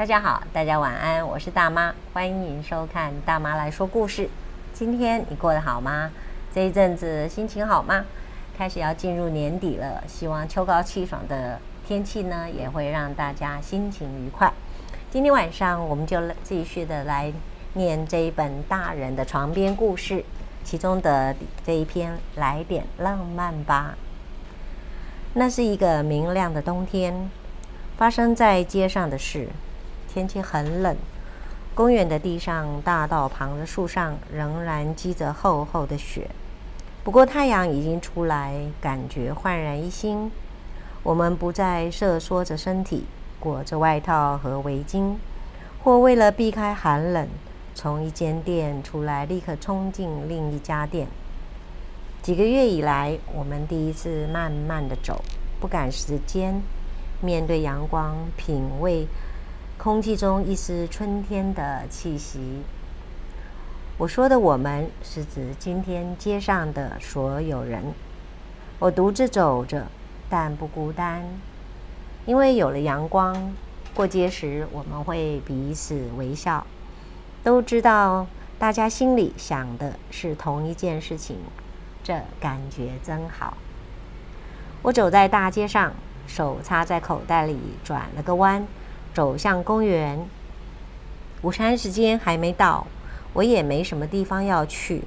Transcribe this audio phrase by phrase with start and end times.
[0.00, 4.30] 大家好，大家晚安，我是大妈，欢迎收看大妈来说故事。
[4.72, 6.10] 今天你过得好吗？
[6.54, 8.06] 这一阵子心情好吗？
[8.56, 14.50] 开始要进入年底了，希望秋高气爽的天气呢，也会让大家心情愉快。
[15.10, 17.30] 今天晚上我们就继续的来
[17.74, 20.24] 念这一本大人的床边故事，
[20.64, 23.96] 其中的这一篇《来点浪漫吧》。
[25.34, 27.30] 那是一个明亮的冬天，
[27.98, 29.46] 发生在街上的事。
[30.12, 30.96] 天气很冷。
[31.72, 36.28] 公园的地上，大道旁的树上仍然积着厚厚的雪。
[37.04, 40.30] 不过太阳已经出来，感觉焕然一新。
[41.04, 43.06] 我们不再瑟缩着身体，
[43.38, 45.14] 裹着外套和围巾，
[45.82, 47.28] 或为了避开寒冷，
[47.74, 51.06] 从一间店出来立刻冲进另一家店。
[52.20, 55.22] 几个月以来，我们第一次慢慢地走，
[55.58, 56.60] 不赶时间，
[57.22, 59.06] 面对阳光，品味。
[59.82, 62.60] 空气中一丝春天的气息。
[63.96, 67.82] 我说的“我们”是指今天街上的所有人。
[68.78, 69.86] 我独自走着，
[70.28, 71.24] 但不孤单，
[72.26, 73.54] 因为有了阳光。
[73.94, 76.66] 过街时，我们会彼此微笑，
[77.42, 78.26] 都知道
[78.58, 81.38] 大家心里想的是同一件事情，
[82.04, 83.56] 这感觉真好。
[84.82, 85.94] 我走在大街上，
[86.26, 88.66] 手插在口袋里，转了个弯。
[89.12, 90.18] 走向公园，
[91.42, 92.86] 午餐时间还没到，
[93.32, 95.02] 我也没什么地方要去。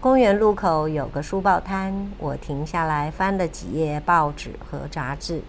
[0.00, 5.40] 公园路口有个书报摊，我停下来翻了几页报纸和杂志。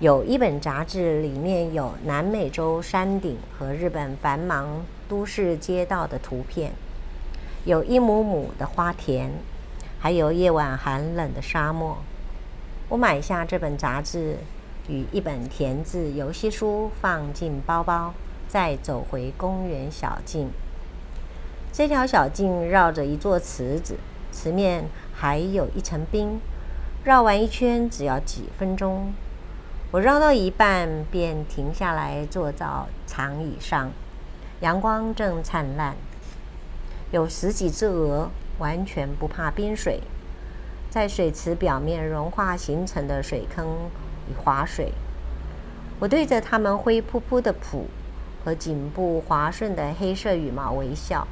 [0.00, 6.72] 有一本杂志里面有南美洲山顶和日本繁忙都市街道的图片，
[7.64, 9.30] 有一亩亩的花田，
[10.00, 11.96] 还有夜晚寒冷的沙漠。
[12.88, 14.38] 我买下这本杂志。
[14.88, 18.14] 与一本填字游戏书放进包包，
[18.48, 20.50] 再走回公园小径。
[21.72, 23.96] 这条小径绕着一座池子，
[24.32, 24.84] 池面
[25.14, 26.40] 还有一层冰。
[27.04, 29.12] 绕完一圈只要几分钟。
[29.90, 33.90] 我绕到一半便停下来，坐到长椅上。
[34.60, 35.96] 阳光正灿烂，
[37.10, 40.00] 有十几只鹅，完全不怕冰水，
[40.88, 43.66] 在水池表面融化形成的水坑。
[44.42, 44.92] 划水，
[45.98, 47.84] 我对着它们灰扑扑的蹼
[48.44, 51.26] 和颈部滑顺的黑色羽毛微笑。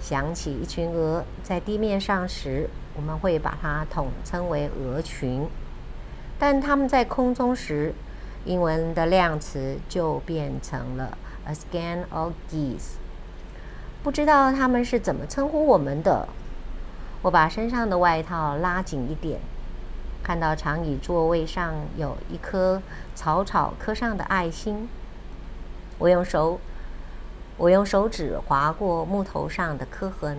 [0.00, 5.46] 想起一群鹅在地面上时，我们会把它统称为鹅群；
[6.38, 7.92] 但它们在空中时，
[8.46, 12.94] 英文的量词就变成了 a skein of geese。
[14.02, 16.26] 不知道他们是怎么称呼我们的。
[17.20, 19.38] 我把身上的外套拉紧一点。
[20.22, 22.80] 看到长椅座位上有一颗
[23.14, 24.88] 草草刻上的爱心，
[25.98, 26.60] 我用手，
[27.56, 30.38] 我用手指划过木头上的刻痕，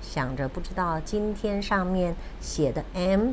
[0.00, 3.32] 想着不知道今天上面写的 M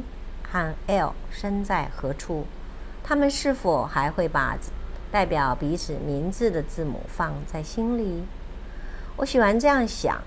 [0.49, 2.45] 和 L 身在何处，
[3.03, 4.57] 他们是否还会把
[5.11, 8.23] 代表彼此名字的字母放在心里？
[9.17, 10.21] 我喜欢这样想，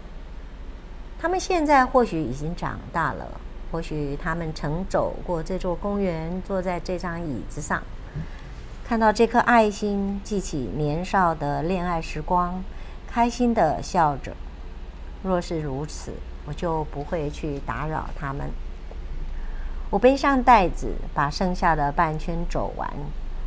[1.19, 3.41] 他们现在或许已经长大了。
[3.73, 7.83] 或许他们曾走过这座公园，坐在这张椅子上，
[8.85, 12.63] 看到这颗爱心，记起年少的恋爱时光，
[13.09, 14.35] 开心地笑着。
[15.23, 16.13] 若是如此，
[16.45, 18.51] 我就不会去打扰他们。
[19.89, 22.93] 我背上袋子，把剩下的半圈走完，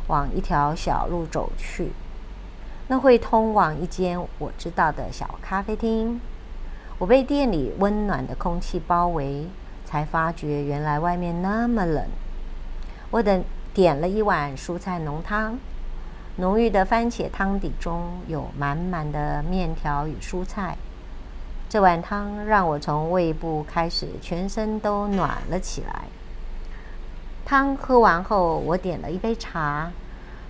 [0.08, 1.92] 往一条小路走去。
[2.88, 6.20] 那会通往一间我知道的小咖啡厅。
[6.98, 9.46] 我被店里温暖的空气包围。
[9.86, 12.04] 才发觉原来外面那么冷。
[13.10, 13.42] 我等
[13.72, 15.58] 点了一碗蔬菜浓汤，
[16.36, 20.76] 浓郁的番茄汤底中有满满的面条与蔬菜。
[21.68, 26.02] 这碗汤让我从胃部开始，全身都暖了起来。
[27.44, 29.90] 汤喝完后，我点了一杯茶。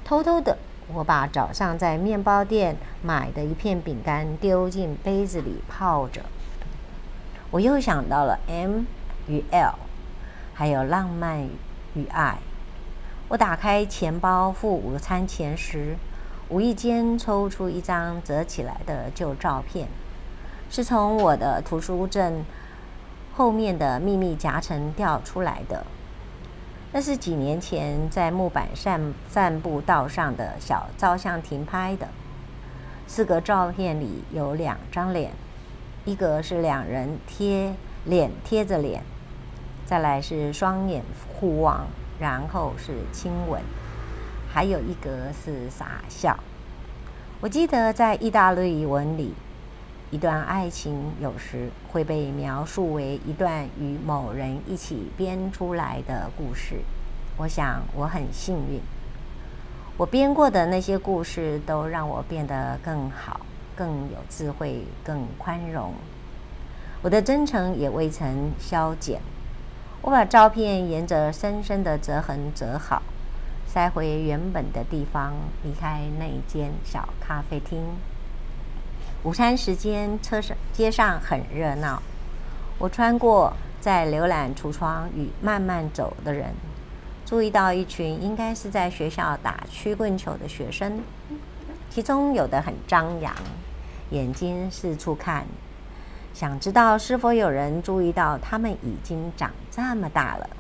[0.05, 0.57] 偷偷的，
[0.95, 6.22] 我把早上在面包店买的一片饼干丢进杯子里泡着。
[7.51, 8.84] 我又想到了 M。
[9.28, 9.75] 与 L，
[10.55, 11.49] 还有浪漫
[11.95, 12.39] 与爱。
[13.28, 15.97] 我打开钱包付午餐钱时，
[16.49, 19.89] 无意间抽出一张折起来的旧照片，
[20.71, 22.45] 是从我的图书证
[23.34, 25.84] 后面的秘密夹层掉出来的。
[26.93, 32.09] 那是几年前在木板散散步道上的小照相亭拍的。
[33.09, 35.33] 四个照片里有两张脸，
[36.05, 37.75] 一个是两人贴
[38.05, 39.03] 脸贴着脸。
[39.86, 41.00] 再来是双眼
[41.33, 41.86] 互望，
[42.18, 43.62] 然后是亲吻，
[44.53, 46.36] 还有一个是傻笑。
[47.41, 49.33] 我记得在意大利文里，
[50.10, 56.80] 一段爱情有时会被描述为一段与某人一起编出来的故事。
[57.36, 58.80] 我想我很幸运，
[59.97, 63.41] 我编过的那些故事都让我变得更好、
[63.77, 65.92] 更有智慧、更宽容。
[67.03, 69.21] 我的真诚也未曾消减。
[70.07, 73.03] 我把照片沿着深深的折痕折好，
[73.67, 77.85] 塞回原本的地方，离开那间小咖啡厅。
[79.25, 82.01] 午餐时间，车上街上很热闹。
[82.79, 86.55] 我穿过在浏览橱窗与慢慢走的人，
[87.25, 91.01] 注意到一群应该是在学校打曲棍球的学生，
[91.91, 93.35] 其中有的很张扬，
[94.11, 95.45] 眼睛四处看。
[96.36, 100.50] 想知道是否有人注意到他们已经长这么大了？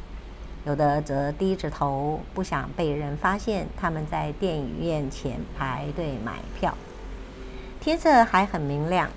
[0.64, 6.74] 有的则低着头，不想被人发现他们在电影院前排队买票。
[7.78, 9.10] 天色还很明亮，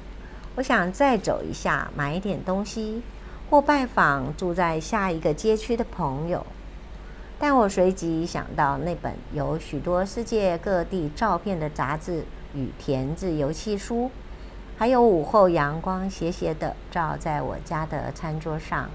[0.56, 3.02] 我想再走一下，买一点东西，
[3.50, 6.46] 或拜访住在下一个街区的朋友。
[7.40, 14.12] 但我随即想到那本有许多世界各地照片的杂志与填字游戏书。
[14.80, 18.90] 还有午后阳光斜斜地照在我家的餐桌上，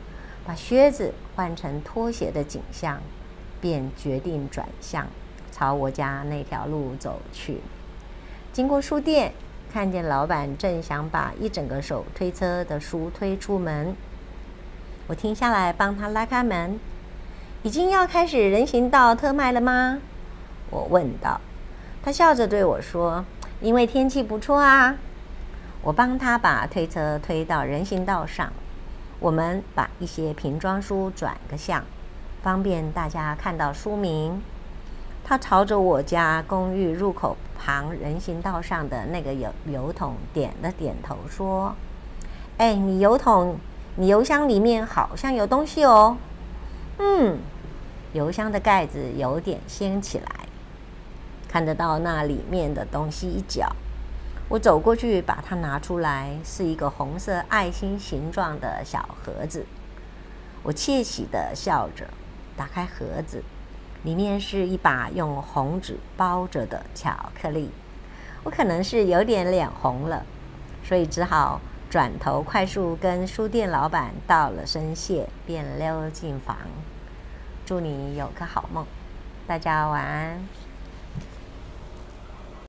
[0.47, 2.99] 把靴子换成拖鞋的景象，
[3.61, 5.07] 便决定转向
[5.53, 7.61] 朝我家那条路走去。
[8.51, 9.35] 经过书店，
[9.71, 13.95] 看见老板正想把一整个手推车的书推出门，
[15.07, 16.81] 我停下来帮他拉开门。
[17.63, 20.01] 已经要开始人行道特卖了吗？
[20.71, 21.39] 我问道。
[22.03, 23.23] 他笑着对我说
[23.61, 24.97] ：“因为天气不错啊。”
[25.85, 28.51] 我帮他把推车推到人行道上，
[29.21, 31.85] 我们把一些瓶装书转个向，
[32.43, 34.41] 方便大家看到书名。
[35.23, 41.75] 他朝着我家公寓入口旁人行道上的那个油油桶点了点头，说
[42.57, 43.59] ：“哎，你油桶，
[43.97, 46.17] 你油箱里面好像有东西哦。”
[46.99, 47.37] 嗯，
[48.15, 50.27] 油箱的盖子有点掀起来，
[51.47, 53.71] 看得到那里面的东西一角。
[54.49, 59.65] 我走过去，把它拿出来，是一个红色爱心形状的小盒子。
[60.63, 62.07] 我窃喜地笑着，
[62.55, 63.43] 打开盒子，
[64.03, 67.71] 里面是一把用红纸包着的巧克力。
[68.43, 70.25] 我可能是有点脸红了，
[70.85, 76.57] 所以只好转头快速跟书店老板道了声谢，便溜进房。
[77.65, 78.87] 祝你有个好梦，
[79.47, 80.47] 大家晚安。